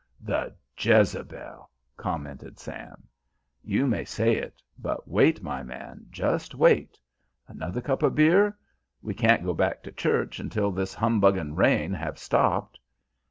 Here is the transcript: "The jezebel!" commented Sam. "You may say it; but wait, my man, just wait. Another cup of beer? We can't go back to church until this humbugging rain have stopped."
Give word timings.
"The 0.19 0.55
jezebel!" 0.79 1.69
commented 1.95 2.57
Sam. 2.57 3.07
"You 3.61 3.85
may 3.85 4.03
say 4.03 4.35
it; 4.35 4.59
but 4.79 5.07
wait, 5.07 5.43
my 5.43 5.61
man, 5.61 6.07
just 6.09 6.55
wait. 6.55 6.97
Another 7.47 7.81
cup 7.81 8.01
of 8.01 8.15
beer? 8.15 8.57
We 9.03 9.13
can't 9.13 9.45
go 9.45 9.53
back 9.53 9.83
to 9.83 9.91
church 9.91 10.39
until 10.39 10.71
this 10.71 10.95
humbugging 10.95 11.53
rain 11.53 11.93
have 11.93 12.17
stopped." 12.17 12.79